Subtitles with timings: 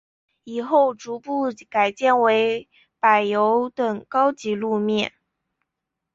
[0.45, 2.67] 以后逐步改建为
[2.99, 5.13] 柏油等高级路面。